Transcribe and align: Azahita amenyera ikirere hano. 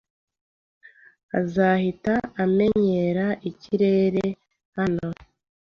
Azahita 1.39 2.13
amenyera 2.43 3.27
ikirere 3.49 4.25
hano. 4.77 5.07